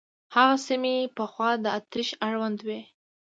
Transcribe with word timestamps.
هغه 0.35 0.55
سیمې 0.67 0.95
پخوا 1.17 1.49
د 1.63 1.65
اتریش 1.77 2.09
اړوند 2.27 2.59
وې. 2.67 2.79